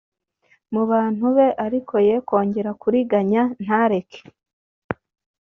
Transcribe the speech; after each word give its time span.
mu 0.73 0.83
bantu 0.91 1.25
be 1.35 1.47
ariko 1.65 1.93
ye 2.07 2.15
kongera 2.27 2.71
kuriganya 2.81 3.41
ntareke 3.63 4.19